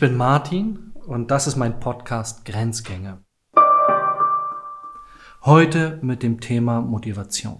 [0.00, 3.18] Ich bin Martin und das ist mein Podcast Grenzgänge.
[5.42, 7.58] Heute mit dem Thema Motivation.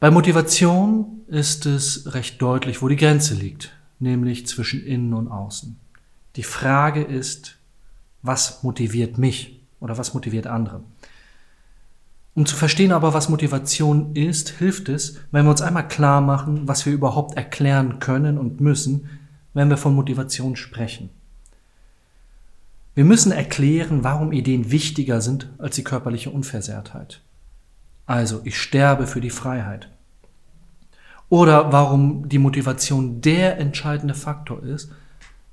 [0.00, 5.78] Bei Motivation ist es recht deutlich, wo die Grenze liegt, nämlich zwischen innen und außen.
[6.34, 7.58] Die Frage ist,
[8.22, 10.82] was motiviert mich oder was motiviert andere?
[12.34, 16.66] Um zu verstehen aber, was Motivation ist, hilft es, wenn wir uns einmal klar machen,
[16.66, 19.08] was wir überhaupt erklären können und müssen,
[19.58, 21.10] wenn wir von Motivation sprechen.
[22.94, 27.22] Wir müssen erklären, warum Ideen wichtiger sind als die körperliche Unversehrtheit.
[28.06, 29.88] Also, ich sterbe für die Freiheit.
[31.28, 34.92] Oder warum die Motivation der entscheidende Faktor ist,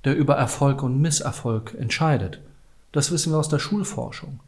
[0.03, 2.41] der über Erfolg und Misserfolg entscheidet.
[2.91, 4.39] Das wissen wir aus der Schulforschung.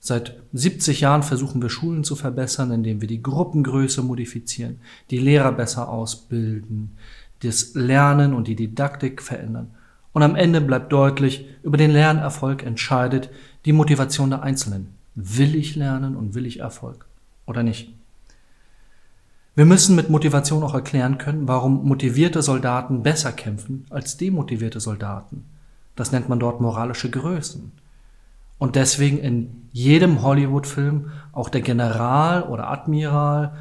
[0.00, 5.52] Seit 70 Jahren versuchen wir Schulen zu verbessern, indem wir die Gruppengröße modifizieren, die Lehrer
[5.52, 6.96] besser ausbilden,
[7.42, 9.70] das Lernen und die Didaktik verändern.
[10.12, 13.30] Und am Ende bleibt deutlich, über den Lernerfolg entscheidet
[13.64, 14.94] die Motivation der Einzelnen.
[15.14, 17.06] Will ich lernen und will ich Erfolg
[17.46, 17.92] oder nicht?
[19.54, 25.44] Wir müssen mit Motivation auch erklären können, warum motivierte Soldaten besser kämpfen als demotivierte Soldaten.
[25.94, 27.72] Das nennt man dort moralische Größen.
[28.58, 33.52] Und deswegen in jedem Hollywood-Film auch der General oder Admiral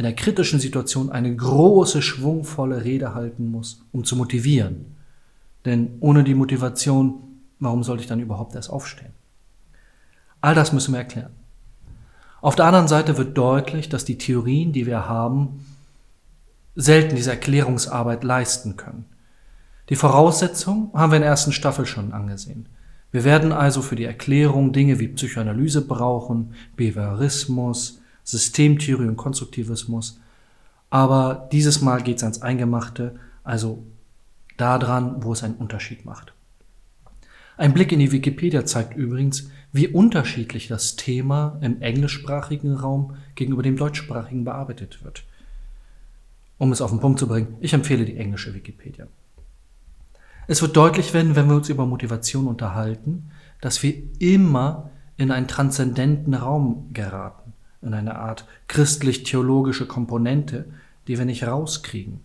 [0.00, 4.96] in der kritischen Situation eine große, schwungvolle Rede halten muss, um zu motivieren.
[5.66, 7.16] Denn ohne die Motivation,
[7.58, 9.12] warum sollte ich dann überhaupt erst aufstehen?
[10.40, 11.32] All das müssen wir erklären.
[12.40, 15.66] Auf der anderen Seite wird deutlich, dass die Theorien, die wir haben,
[16.74, 19.04] selten diese Erklärungsarbeit leisten können.
[19.90, 22.70] Die Voraussetzung haben wir in der ersten Staffel schon angesehen.
[23.12, 30.20] Wir werden also für die Erklärung Dinge wie Psychoanalyse brauchen, Behaviorismus, Systemtheorie und Konstruktivismus.
[30.90, 33.84] Aber dieses Mal geht es ans Eingemachte, also
[34.56, 36.34] daran, wo es einen Unterschied macht.
[37.56, 43.62] Ein Blick in die Wikipedia zeigt übrigens, wie unterschiedlich das Thema im englischsprachigen Raum gegenüber
[43.62, 45.24] dem deutschsprachigen bearbeitet wird.
[46.58, 49.06] Um es auf den Punkt zu bringen, ich empfehle die englische Wikipedia.
[50.46, 53.30] Es wird deutlich werden, wenn wir uns über Motivation unterhalten,
[53.60, 57.52] dass wir immer in einen transzendenten Raum geraten
[57.82, 60.66] in eine Art christlich-theologische Komponente,
[61.06, 62.20] die wir nicht rauskriegen.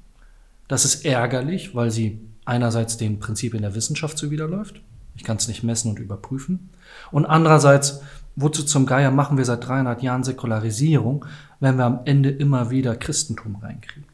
[0.68, 4.82] Das ist ärgerlich, weil sie einerseits den Prinzipien der Wissenschaft zuwiderläuft.
[5.16, 6.70] Ich kann es nicht messen und überprüfen.
[7.12, 8.02] Und andererseits,
[8.36, 11.26] wozu zum Geier machen wir seit 300 Jahren Säkularisierung,
[11.60, 14.10] wenn wir am Ende immer wieder Christentum reinkriegen?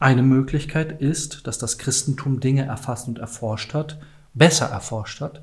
[0.00, 3.98] Eine Möglichkeit ist, dass das Christentum Dinge erfasst und erforscht hat,
[4.34, 5.42] besser erforscht hat,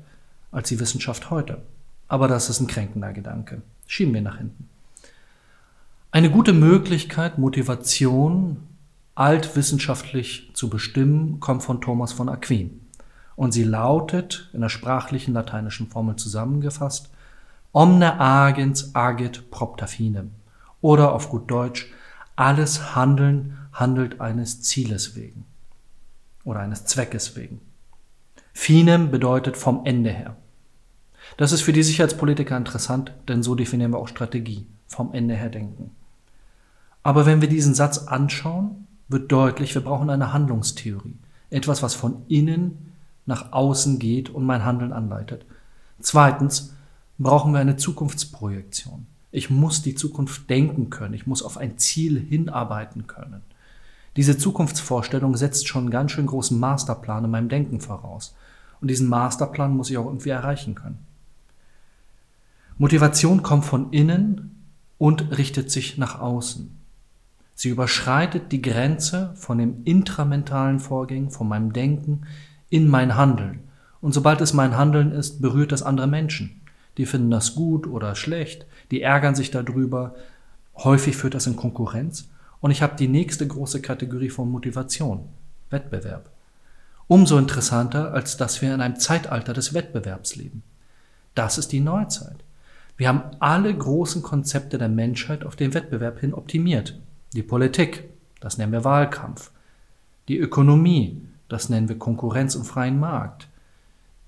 [0.50, 1.62] als die Wissenschaft heute.
[2.08, 3.62] Aber das ist ein kränkender Gedanke.
[3.86, 4.68] Schieben wir nach hinten.
[6.10, 8.66] Eine gute Möglichkeit, Motivation
[9.14, 12.80] altwissenschaftlich zu bestimmen, kommt von Thomas von Aquin.
[13.34, 17.10] Und sie lautet, in der sprachlichen lateinischen Formel zusammengefasst,
[17.72, 20.30] Omne agens agit propter finem.
[20.80, 21.92] Oder auf gut Deutsch,
[22.34, 25.44] alles Handeln handelt eines Zieles wegen.
[26.44, 27.60] Oder eines Zweckes wegen.
[28.54, 30.36] Finem bedeutet vom Ende her.
[31.36, 35.50] Das ist für die Sicherheitspolitiker interessant, denn so definieren wir auch Strategie, vom Ende her
[35.50, 35.90] denken.
[37.02, 41.16] Aber wenn wir diesen Satz anschauen, wird deutlich, wir brauchen eine Handlungstheorie.
[41.50, 42.92] Etwas, was von innen
[43.26, 45.44] nach außen geht und mein Handeln anleitet.
[46.00, 46.74] Zweitens
[47.18, 49.06] brauchen wir eine Zukunftsprojektion.
[49.30, 51.14] Ich muss die Zukunft denken können.
[51.14, 53.42] Ich muss auf ein Ziel hinarbeiten können.
[54.16, 58.34] Diese Zukunftsvorstellung setzt schon einen ganz schön großen Masterplan in meinem Denken voraus.
[58.80, 61.05] Und diesen Masterplan muss ich auch irgendwie erreichen können.
[62.78, 64.66] Motivation kommt von innen
[64.98, 66.76] und richtet sich nach außen.
[67.54, 72.26] Sie überschreitet die Grenze von dem intramentalen Vorgängen, von meinem Denken
[72.68, 73.60] in mein Handeln.
[74.02, 76.60] Und sobald es mein Handeln ist, berührt das andere Menschen.
[76.98, 80.14] Die finden das gut oder schlecht, die ärgern sich darüber.
[80.76, 82.28] Häufig führt das in Konkurrenz.
[82.60, 85.28] Und ich habe die nächste große Kategorie von Motivation,
[85.70, 86.30] Wettbewerb.
[87.06, 90.62] Umso interessanter, als dass wir in einem Zeitalter des Wettbewerbs leben.
[91.34, 92.44] Das ist die Neuzeit.
[92.96, 96.98] Wir haben alle großen Konzepte der Menschheit auf den Wettbewerb hin optimiert.
[97.34, 98.08] Die Politik,
[98.40, 99.50] das nennen wir Wahlkampf.
[100.28, 103.48] Die Ökonomie, das nennen wir Konkurrenz und freien Markt.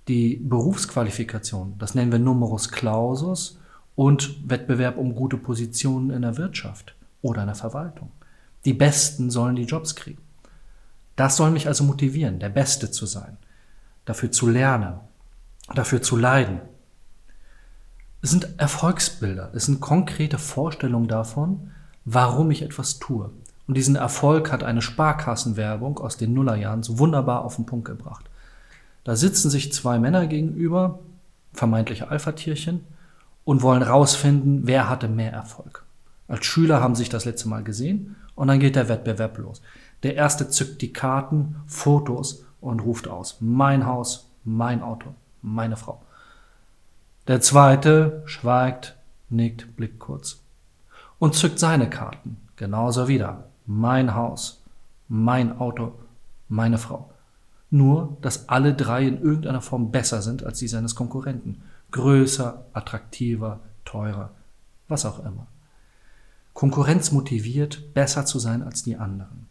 [0.06, 3.58] Die Berufsqualifikation, das nennen wir Numerus Clausus
[3.96, 8.10] und Wettbewerb um gute Positionen in der Wirtschaft oder in der Verwaltung.
[8.64, 10.22] Die Besten sollen die Jobs kriegen.
[11.16, 13.38] Das soll mich also motivieren, der Beste zu sein,
[14.04, 15.00] dafür zu lernen,
[15.74, 16.60] dafür zu leiden,
[18.20, 21.70] es sind Erfolgsbilder, es sind konkrete Vorstellungen davon,
[22.04, 23.30] warum ich etwas tue.
[23.66, 28.24] Und diesen Erfolg hat eine Sparkassenwerbung aus den Nullerjahren so wunderbar auf den Punkt gebracht.
[29.04, 30.98] Da sitzen sich zwei Männer gegenüber,
[31.52, 32.80] vermeintliche Alpha-Tierchen,
[33.44, 35.84] und wollen rausfinden, wer hatte mehr Erfolg.
[36.26, 39.62] Als Schüler haben sich das letzte Mal gesehen und dann geht der Wettbewerb los.
[40.02, 43.38] Der erste zückt die Karten, Fotos und ruft aus.
[43.40, 46.02] Mein Haus, mein Auto, meine Frau.
[47.28, 48.96] Der zweite schweigt,
[49.28, 50.40] nickt, blickt kurz
[51.18, 52.38] und zückt seine Karten.
[52.56, 53.50] Genauso wieder.
[53.66, 54.62] Mein Haus,
[55.08, 55.92] mein Auto,
[56.48, 57.10] meine Frau.
[57.68, 61.60] Nur, dass alle drei in irgendeiner Form besser sind als die seines Konkurrenten.
[61.90, 64.30] Größer, attraktiver, teurer,
[64.88, 65.46] was auch immer.
[66.54, 69.48] Konkurrenz motiviert, besser zu sein als die anderen.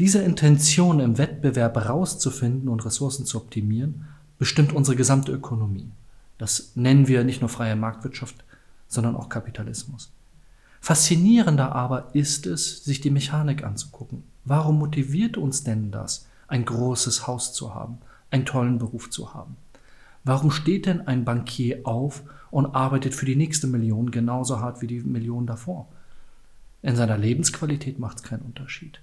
[0.00, 5.92] Diese Intention im Wettbewerb herauszufinden und Ressourcen zu optimieren, bestimmt unsere gesamte Ökonomie.
[6.38, 8.44] Das nennen wir nicht nur freie Marktwirtschaft,
[8.88, 10.10] sondern auch Kapitalismus.
[10.80, 14.22] Faszinierender aber ist es, sich die Mechanik anzugucken.
[14.44, 17.98] Warum motiviert uns denn das, ein großes Haus zu haben,
[18.30, 19.56] einen tollen Beruf zu haben?
[20.22, 24.86] Warum steht denn ein Bankier auf und arbeitet für die nächste Million genauso hart wie
[24.86, 25.88] die Million davor?
[26.82, 29.00] In seiner Lebensqualität macht es keinen Unterschied.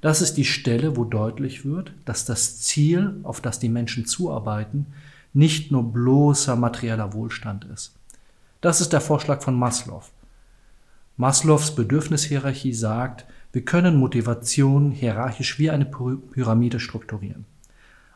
[0.00, 4.86] Das ist die Stelle, wo deutlich wird, dass das Ziel, auf das die Menschen zuarbeiten,
[5.32, 7.94] nicht nur bloßer materieller Wohlstand ist.
[8.60, 10.02] Das ist der Vorschlag von Maslow.
[11.16, 17.46] Maslows Bedürfnishierarchie sagt, wir können Motivation hierarchisch wie eine Pyramide strukturieren.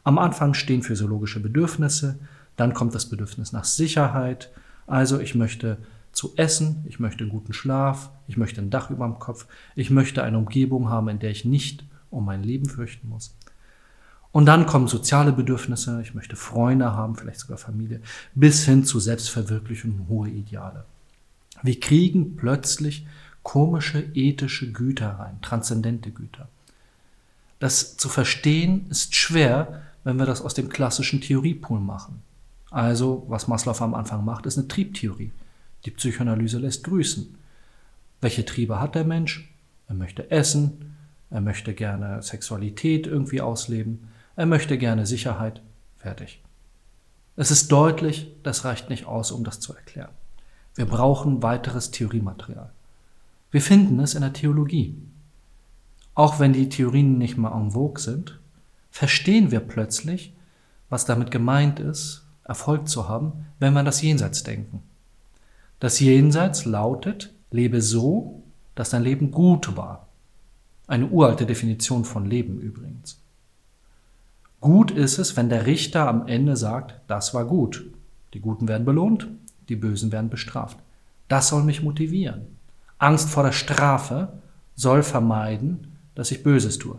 [0.05, 2.19] Am Anfang stehen physiologische Bedürfnisse,
[2.57, 4.53] dann kommt das Bedürfnis nach Sicherheit,
[4.87, 5.79] also ich möchte
[6.13, 10.23] zu essen, ich möchte guten Schlaf, ich möchte ein Dach über dem Kopf, ich möchte
[10.23, 13.37] eine Umgebung haben, in der ich nicht um mein Leben fürchten muss.
[14.35, 18.01] Und dann kommen soziale Bedürfnisse, ich möchte Freunde haben, vielleicht sogar Familie,
[18.35, 20.87] bis hin zu Selbstverwirklichung und hohe Ideale.
[21.63, 23.07] Wir kriegen plötzlich
[23.45, 26.49] komische ethische Güter rein, transzendente Güter.
[27.61, 32.21] Das zu verstehen ist schwer, wenn wir das aus dem klassischen Theoriepool machen.
[32.73, 35.31] Also, was Maslow am Anfang macht, ist eine Triebtheorie.
[35.85, 37.39] Die Psychoanalyse lässt grüßen.
[38.21, 39.55] Welche Triebe hat der Mensch?
[39.87, 40.97] Er möchte essen,
[41.31, 45.63] er möchte gerne Sexualität irgendwie ausleben, er möchte gerne Sicherheit.
[45.97, 46.43] Fertig.
[47.37, 50.13] Es ist deutlich, das reicht nicht aus, um das zu erklären.
[50.75, 52.71] Wir brauchen weiteres Theoriematerial.
[53.51, 54.97] Wir finden es in der Theologie.
[56.15, 58.39] Auch wenn die Theorien nicht mehr en vogue sind,
[58.91, 60.33] verstehen wir plötzlich,
[60.89, 64.83] was damit gemeint ist, Erfolg zu haben, wenn wir an das Jenseits denken.
[65.81, 68.43] Das Jenseits lautet, lebe so,
[68.75, 70.09] dass dein Leben gut war.
[70.87, 73.21] Eine uralte Definition von Leben übrigens.
[74.65, 77.85] Gut ist es, wenn der Richter am Ende sagt, das war gut.
[78.33, 79.29] Die Guten werden belohnt,
[79.69, 80.79] die Bösen werden bestraft.
[81.29, 82.47] Das soll mich motivieren.
[82.97, 84.33] Angst vor der Strafe
[84.75, 86.99] soll vermeiden, dass ich Böses tue.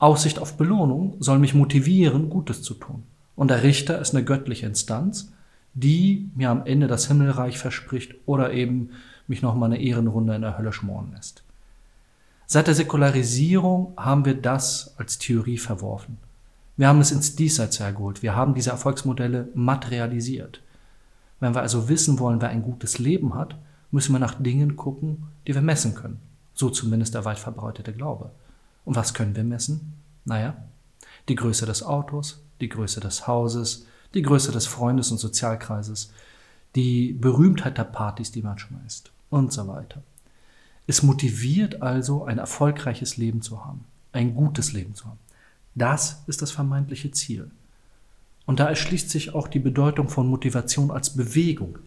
[0.00, 3.04] Aussicht auf Belohnung soll mich motivieren, Gutes zu tun.
[3.36, 5.32] Und der Richter ist eine göttliche Instanz,
[5.74, 8.90] die mir am Ende das Himmelreich verspricht oder eben
[9.28, 11.44] mich nochmal eine Ehrenrunde in der Hölle schmoren lässt.
[12.48, 16.18] Seit der Säkularisierung haben wir das als Theorie verworfen.
[16.82, 18.24] Wir haben es ins Diesseits hergeholt.
[18.24, 20.60] Wir haben diese Erfolgsmodelle materialisiert.
[21.38, 23.56] Wenn wir also wissen wollen, wer ein gutes Leben hat,
[23.92, 26.18] müssen wir nach Dingen gucken, die wir messen können.
[26.54, 28.32] So zumindest der weit verbreitete Glaube.
[28.84, 29.92] Und was können wir messen?
[30.24, 30.56] Naja,
[31.28, 36.12] die Größe des Autos, die Größe des Hauses, die Größe des Freundes- und Sozialkreises,
[36.74, 40.02] die Berühmtheit der Partys, die man schmeißt und so weiter.
[40.88, 45.20] Es motiviert also, ein erfolgreiches Leben zu haben, ein gutes Leben zu haben.
[45.74, 47.50] Das ist das vermeintliche Ziel.
[48.44, 51.78] Und da erschließt sich auch die Bedeutung von Motivation als Bewegung.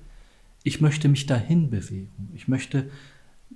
[0.64, 2.32] Ich möchte mich dahin bewegen.
[2.34, 2.90] Ich möchte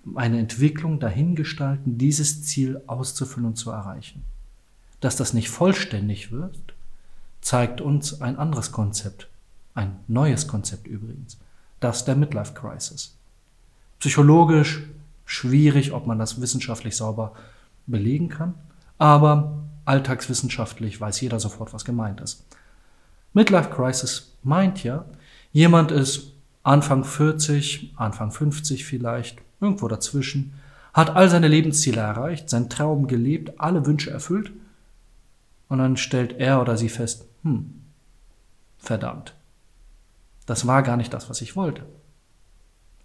[0.03, 4.23] meine Entwicklung dahin gestalten, dieses Ziel auszufüllen und zu erreichen.
[4.99, 6.73] Dass das nicht vollständig wird,
[7.41, 9.27] zeigt uns ein anderes Konzept,
[9.73, 11.37] ein neues Konzept übrigens,
[11.79, 13.15] das der Midlife Crisis.
[13.99, 14.83] Psychologisch
[15.25, 17.33] schwierig, ob man das wissenschaftlich sauber
[17.87, 18.55] belegen kann,
[18.97, 22.45] aber alltagswissenschaftlich weiß jeder sofort, was gemeint ist.
[23.33, 25.05] Midlife Crisis meint ja,
[25.51, 30.53] jemand ist Anfang 40, Anfang 50 vielleicht, irgendwo dazwischen,
[30.93, 34.51] hat all seine Lebensziele erreicht, seinen Traum gelebt, alle Wünsche erfüllt
[35.67, 37.81] und dann stellt er oder sie fest, hm,
[38.77, 39.33] verdammt,
[40.45, 41.85] das war gar nicht das, was ich wollte.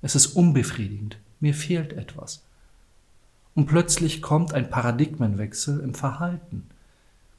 [0.02, 2.44] Es ist unbefriedigend, mir fehlt etwas.
[3.54, 6.68] Und plötzlich kommt ein Paradigmenwechsel im Verhalten.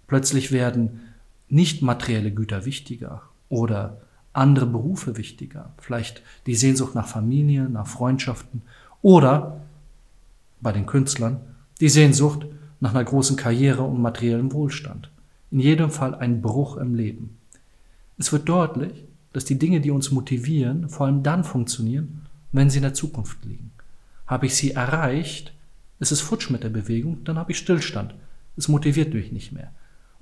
[0.07, 1.01] Plötzlich werden
[1.47, 4.01] nicht materielle Güter wichtiger oder
[4.33, 5.73] andere Berufe wichtiger.
[5.77, 8.61] Vielleicht die Sehnsucht nach Familie, nach Freundschaften
[9.01, 9.61] oder
[10.61, 11.39] bei den Künstlern
[11.79, 12.45] die Sehnsucht
[12.79, 15.11] nach einer großen Karriere und materiellem Wohlstand.
[15.51, 17.37] in jedem Fall ein Bruch im Leben.
[18.17, 22.77] Es wird deutlich, dass die Dinge, die uns motivieren, vor allem dann funktionieren, wenn sie
[22.77, 23.71] in der Zukunft liegen.
[24.27, 25.53] Habe ich sie erreicht,
[25.99, 28.15] ist es futsch mit der Bewegung, dann habe ich Stillstand.
[28.57, 29.71] Es motiviert mich nicht mehr.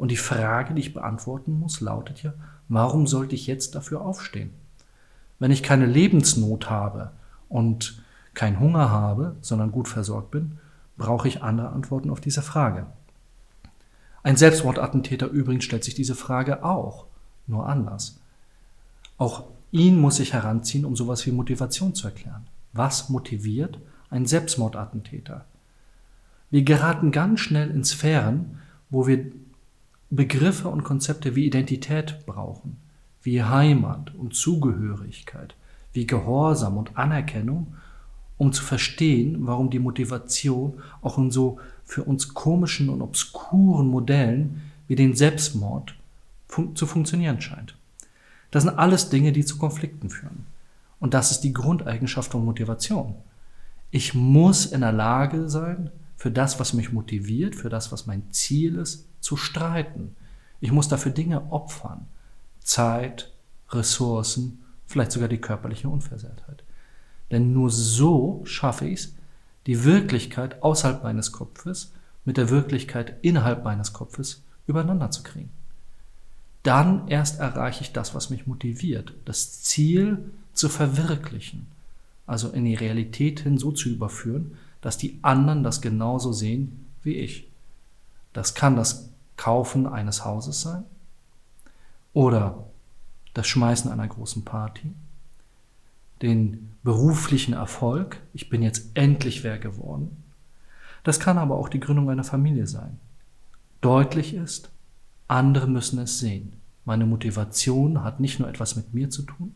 [0.04, 2.34] Und die Frage, die ich beantworten muss, lautet ja,
[2.68, 4.50] warum sollte ich jetzt dafür aufstehen?
[5.40, 7.14] Wenn ich keine Lebensnot habe
[7.48, 10.58] und keinen Hunger habe, sondern gut versorgt bin,
[10.98, 12.86] brauche ich andere Antworten auf diese Frage.
[14.24, 17.06] Ein Selbstmordattentäter übrigens stellt sich diese Frage auch,
[17.48, 18.20] nur anders.
[19.18, 22.46] Auch ihn muss ich heranziehen, um sowas wie Motivation zu erklären.
[22.74, 23.80] Was motiviert
[24.10, 25.46] einen Selbstmordattentäter?
[26.52, 29.32] Wir geraten ganz schnell in Sphären, wo wir
[30.16, 32.78] Begriffe und Konzepte wie Identität brauchen,
[33.24, 35.56] wie Heimat und Zugehörigkeit,
[35.94, 37.76] wie Gehorsam und Anerkennung,
[38.38, 44.62] um zu verstehen, warum die Motivation auch in so für uns komischen und obskuren Modellen
[44.88, 45.96] wie den Selbstmord
[46.48, 47.76] fun zu funktionieren scheint.
[48.52, 50.46] Das sind alles Dinge, die zu Konflikten führen.
[51.00, 53.16] Und das ist die Grundeigenschaft von Motivation.
[53.90, 58.32] Ich muss in der Lage sein, für das, was mich motiviert, für das, was mein
[58.32, 60.16] Ziel ist, zu streiten.
[60.60, 62.08] Ich muss dafür Dinge opfern.
[62.62, 63.32] Zeit,
[63.70, 66.64] Ressourcen, vielleicht sogar die körperliche Unversehrtheit.
[67.32, 69.16] Denn nur so schaffe ich es,
[69.66, 71.94] die Wirklichkeit außerhalb meines Kopfes
[72.26, 75.50] mit der Wirklichkeit innerhalb meines Kopfes übereinander zu kriegen.
[76.64, 81.68] Dann erst erreiche ich das, was mich motiviert, das Ziel zu verwirklichen,
[82.26, 87.16] also in die Realität hin so zu überführen, dass die anderen das genauso sehen wie
[87.16, 87.48] ich.
[88.34, 90.84] Das kann das Kaufen eines Hauses sein
[92.14, 92.66] oder
[93.34, 94.94] das Schmeißen einer großen Party
[96.24, 100.24] den beruflichen Erfolg, ich bin jetzt endlich wer geworden.
[101.04, 102.98] Das kann aber auch die Gründung einer Familie sein.
[103.82, 104.70] Deutlich ist,
[105.28, 106.54] andere müssen es sehen.
[106.86, 109.54] Meine Motivation hat nicht nur etwas mit mir zu tun,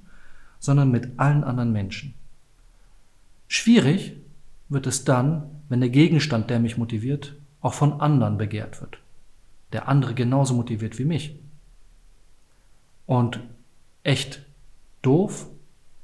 [0.60, 2.14] sondern mit allen anderen Menschen.
[3.48, 4.18] Schwierig
[4.70, 9.00] wird es dann, wenn der Gegenstand, der mich motiviert, auch von anderen begehrt wird.
[9.74, 11.40] Der andere genauso motiviert wie mich.
[13.06, 13.40] Und
[14.04, 14.46] echt
[15.02, 15.48] doof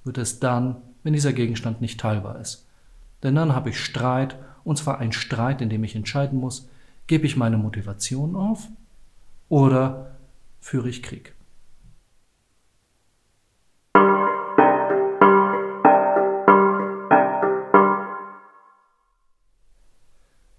[0.04, 2.68] wird es dann, wenn dieser Gegenstand nicht teilbar ist.
[3.24, 6.70] Denn dann habe ich Streit, und zwar ein Streit, in dem ich entscheiden muss,
[7.08, 8.68] gebe ich meine Motivation auf
[9.50, 10.16] oder
[10.60, 11.34] führe ich Krieg.